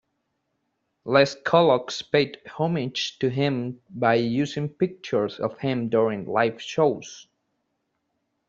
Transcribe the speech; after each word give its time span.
Les 1.15 1.33
Colocs 1.49 1.99
paid 2.15 2.39
homage 2.53 3.19
to 3.19 3.29
him 3.29 3.79
by 3.89 4.15
using 4.15 4.67
pictures 4.67 5.39
of 5.39 5.59
him 5.59 5.89
during 5.89 6.25
live 6.25 6.59
shows. 6.59 7.27